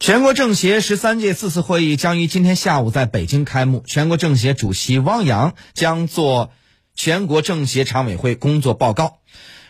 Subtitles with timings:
[0.00, 6.52] 全国政协十三届四次会议将于今天下午在北京开幕，全国政协主席汪洋将做
[6.94, 9.18] 全国政协常委会工作报告。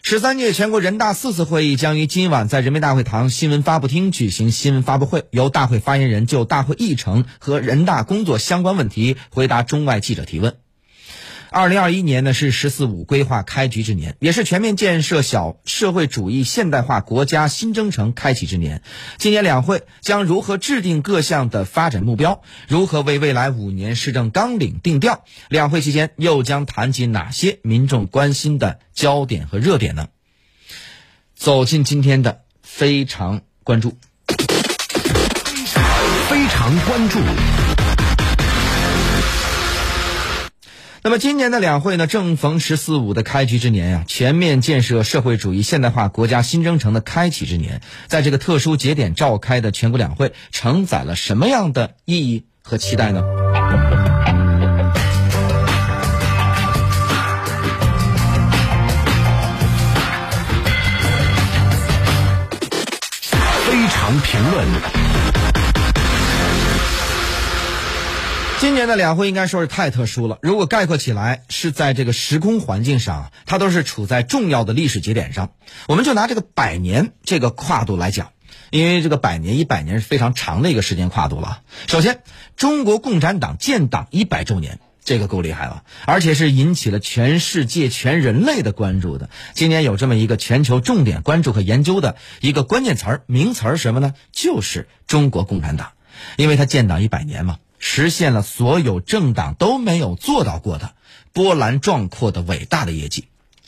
[0.02, 10.54] 十三届全国人大四次会议将于今晚在人民大会堂新闻发布厅举行新闻发布会，由大会发言人就大会议程和人大工作相关问题回答中外记者提问。
[11.52, 18.82] 二零二一年呢是“十四五”规划开局之年，也是全面建设小社会主义现代化国家新征程开启之年。
[19.18, 25.24] 今年两会将如何制定各项的发展目标，如何为未来五年市政纲领定调？
[25.48, 30.06] 两会期间又将谈及哪些民众关心的焦点和热点呢？
[31.34, 33.96] 走进今天的非常关注，
[36.28, 37.18] 非常关注。
[41.02, 47.80] 那么今年的两会呢，正逢“十四五”的开局之年呀，全面建设社会主义现代化国家新征程的开启之年。
[48.06, 53.22] 在这个特殊节点召开的全国两会，承载了什么样的意义和期待呢？
[63.64, 65.09] 非常评论。
[68.60, 70.38] 今年的两会应该说是太特殊了。
[70.42, 75.52] 如果概括起来，是在这个时空环境上，它都是处在重要的历史节点上。
[75.88, 78.32] 我们就拿这个百年这个跨度来讲，
[78.70, 81.62] 因为这个百年一百年是非常长的一个时间跨度了。
[81.86, 82.20] 首先，
[82.54, 89.30] 中国共产党建党一百周年，这个够厉害了，而且是引起了全世界、全人类的关注的。
[89.54, 94.12] 今年有这么一个全球重点关注和研究的一个关键词儿、名词儿什么呢？
[94.32, 95.92] 就是中国共产党，
[96.36, 97.56] 因为它建党一百年嘛。
[97.80, 100.94] 实现了所有政党都没有做到过的
[101.32, 103.24] 波澜壮阔的伟大的业绩，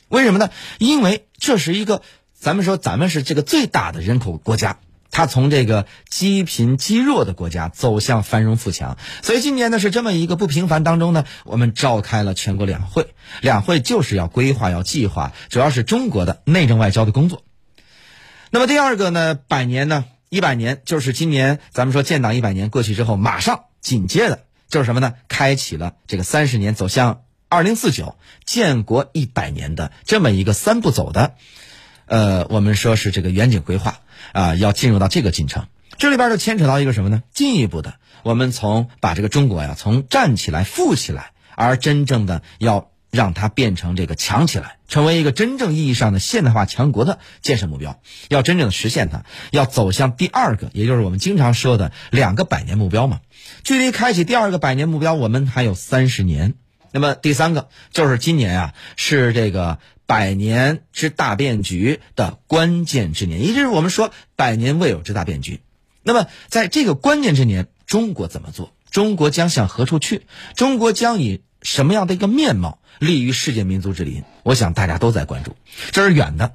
[0.09, 0.51] 为什么呢？
[0.79, 2.03] 因为这是一个，
[2.35, 4.79] 咱们说咱们是这个最大的人口国家，
[5.11, 17.43] 它从这个积贫积弱的国家走向繁荣富强，所以今年呢是这么一个不平凡当中呢，我们召开了全国两会，两会就是要规划要计划，主要是中国的内政外交的工作。
[18.51, 23.65] 那么第二个呢，百年呢，一百年就是今年咱们说建党一百年过去之后，马上。
[23.83, 25.13] 紧接着就是什么呢？
[25.29, 28.17] 开启了这个三十年走向二零四九
[28.47, 31.35] 建国一百年的这么一个三步走的，
[32.07, 34.01] 呃，我们说是这个远景规划
[34.33, 35.67] 啊，要进入到这个进程。
[35.99, 37.23] 这里边就牵扯到一个什么呢？
[37.35, 42.92] 进一步的，我们从把这个中国呀，从站起来、富起来，而真正的要。
[43.13, 48.01] 让它变成这个强起来，成为一个真正意义上的现代化强国的建设目标。
[48.29, 53.21] 要真正实现它，要走向第二个，也就是我们经常说的两个百年目标嘛。
[53.65, 56.55] 距离开启第二个百年目标，我们还有三十年。
[56.91, 65.61] 那么第三个就是今年啊，是这个百年之大变局的关键之年，也就是我们说百年未有之大变局。
[66.03, 68.73] 那么在这个关键之年，中国怎么做？
[68.91, 70.23] 中国将向何处去？
[70.55, 72.79] 中国将以什么样的一个面貌？
[72.99, 75.57] 立于世界民族之林，我想大家都在关注，
[75.91, 76.55] 这是远的。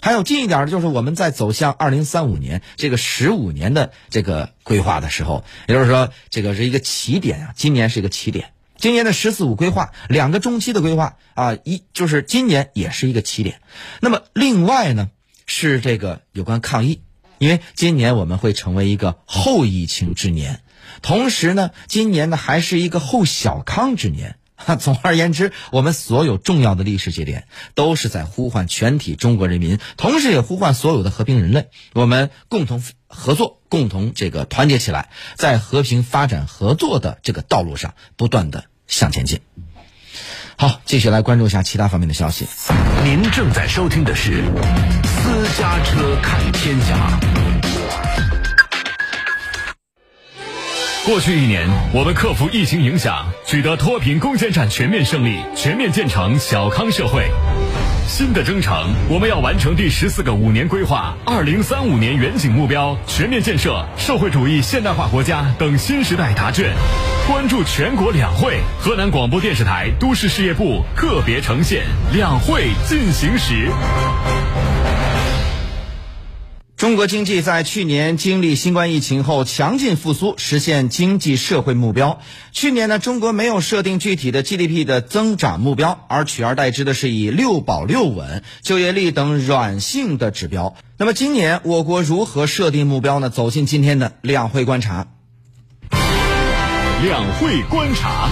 [0.00, 7.52] 还有近一点的，就是我们在走向二零三五年这个十五年的这个规划的时候，也就是说，这个是一个起点啊。
[7.54, 13.60] 今年是一个起点，今年的“十四五”规划两个中期的规划啊，一就是今年也是一个起点。
[14.00, 15.10] 那么另外呢，
[15.46, 17.02] 是这个有关抗疫，
[17.38, 20.60] 因为今年我们会成为一个后疫情之年，
[21.02, 24.36] 同时呢，今年呢还是一个后小康之年。
[24.78, 39.40] 总而言之，我们所有重要的历史节点都是在呼唤全体中国人民，同时也呼唤所有的和平人类，我们共同合作，共同这个团结起来，在和平发展合作的这个道路上不断的向前进。
[40.56, 42.46] 好，继续来关注一下其他方面的消息。
[43.02, 44.44] 您正在收听的是
[45.04, 47.53] 私家车看天下。
[51.06, 57.30] 过去一年，我们克服疫情影响，取得脱贫攻坚战全面胜利，全面建成小康社会。
[58.08, 66.72] 新的征程，我们要完成第十四个五年规划、二零三五年远景目标，全面建设社会主义现代化国家等新时代答卷。
[67.28, 71.82] 关注全国两会，河南广播电视台都市事业部特别呈现
[72.16, 73.68] 《两会进行时》。
[76.84, 82.20] 中国经济在去年经历新冠疫情后强劲复苏，实现经济社会目标。
[82.52, 90.76] 去年呢，中国没有设定具体的 GDP 的增长目标，而取而代之的是以六保六稳、就业率等软性的指标。
[90.98, 93.30] 那么今年我国如何设定目标呢？
[93.30, 95.06] 走进今天的两会观察。
[97.02, 98.28] 两会观察。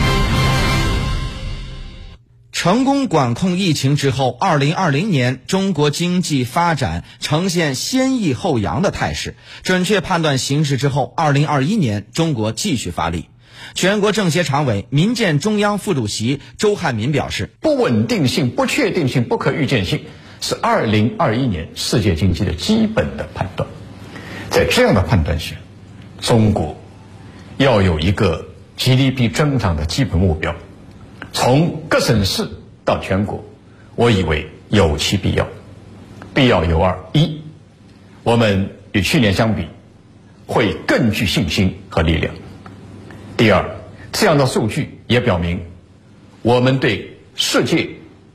[2.63, 9.35] 成功管控疫情之后，二零二零年中国经济发展呈现先抑后扬的态势。
[9.65, 13.29] 准确判断形势之后，二零二一年中国继续发力。
[13.75, 20.05] 全国政协常委、民建中央副主席周汉民表示：“不稳定性、不确定性、不可预见性
[20.41, 23.69] 是二零二一年世界经济的基本的判断。
[24.51, 25.57] 在这样的判断下，
[26.21, 26.81] 中国
[27.57, 28.47] 要有一个
[28.79, 30.55] GDP 增长的基本目标。”
[31.33, 32.47] 从各省市
[32.85, 33.43] 到全国，
[33.97, 35.49] 我以为有其必要。
[36.35, 37.41] 必要有二：一，
[38.23, 39.67] 我们与去年相比，
[40.47, 42.33] 会更具信心和力量；
[43.37, 43.65] 第二，
[44.13, 45.61] 这样的数据也表明，
[46.43, 47.89] 我们对世界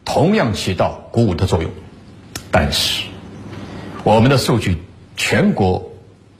[0.03, 1.71] 同样起到鼓舞的作用。
[2.51, 3.03] 但是，
[4.03, 4.77] 我们的数据
[5.15, 5.91] 全国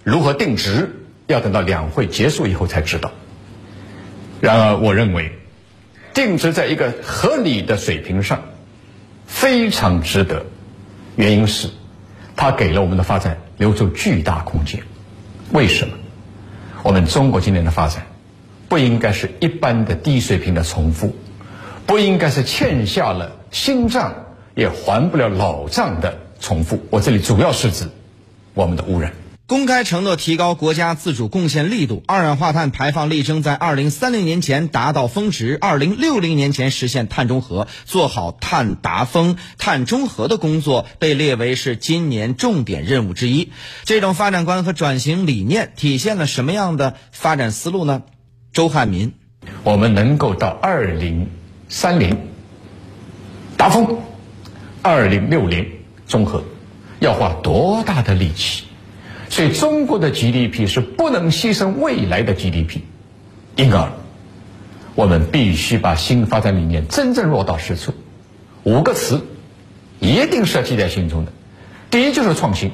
[0.04, 0.90] 如何定值，
[1.28, 3.12] 要等到两会结束以后才知道。
[4.42, 5.37] 然而，我认为。
[6.18, 8.42] 定值在一个合理的水平上，
[9.28, 10.48] 非常值得。
[11.16, 11.70] 原因是，
[12.36, 14.82] 它给了我们的发展留出巨大空间。
[15.52, 15.94] 为什么？
[16.82, 18.08] 我们中国今年的发展，
[18.68, 21.16] 不应该是一般的低水平的重复，
[21.86, 24.26] 不应该是欠下了新账
[24.56, 26.84] 也还不了老账的重复。
[26.90, 27.88] 我这里主要是指
[28.56, 29.14] 我们的污染。
[29.48, 43.54] 公开承诺提高国家自主贡献力度，二氧化碳排放力争在二零三零年前达到峰值，二零六零年前实现碳中和，做好碳达峰、碳中和的工作被列为是今年重点任务之一。
[43.86, 48.04] 这种发展观和转型理念体现了什么样的发展思路呢？
[48.52, 49.14] 周汉民，
[49.64, 51.30] 我们能够到二零
[51.70, 52.18] 三零
[53.56, 53.98] 达峰，
[54.82, 55.66] 二零六零
[56.06, 56.44] 中和，
[57.00, 58.67] 要花多大的力气？
[59.30, 62.80] 所以，中国的 GDP 是不能牺牲未来的 GDP，
[63.56, 63.92] 因而，
[64.96, 67.94] 我们必须把新发展理念真正落到实处。
[68.64, 69.22] 五个词，
[70.00, 71.34] 一定是要记在心中的。
[71.92, 72.72] 第一就是创新，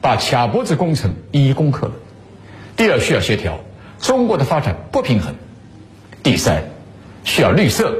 [0.00, 1.92] 把卡脖子工程一一攻克了。
[2.76, 3.60] 第二需要协调，
[4.00, 5.34] 中国的发展不平衡。
[6.22, 6.64] 第三
[7.24, 7.94] 需要绿色，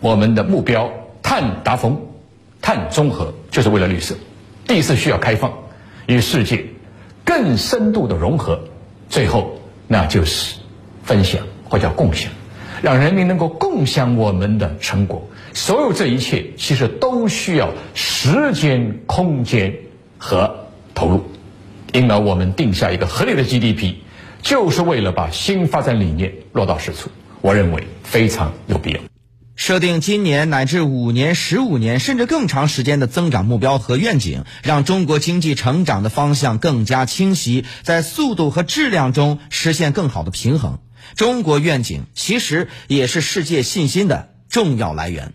[0.00, 0.92] 我们的目标
[1.22, 2.00] 碳达峰、
[2.60, 4.14] 碳中和就是为了绿色。
[4.66, 5.52] 第四需要开放，
[6.06, 6.66] 与世界。
[7.24, 8.60] 更深度的融合，
[9.08, 10.56] 最后那就是
[11.02, 12.30] 分享或叫共享，
[12.82, 15.26] 让人民能够共享我们的成果。
[15.52, 19.74] 所有这一切其实都需要时间、空间
[20.18, 21.24] 和投入，
[21.92, 23.94] 因而我们定下一个合理的 GDP，
[24.42, 27.10] 就是为了把新发展理念落到实处。
[27.40, 29.00] 我认为非常有必要。
[29.56, 40.80] 设定今年乃至五年、十五年甚至更长时间的增长目标和愿景，让中国经济成长的方向更加清晰，在速度和质量中实现更好的平衡。
[41.16, 45.32] 中国愿景其实也是世界信心的重要来源。